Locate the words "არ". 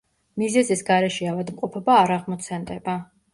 2.05-2.15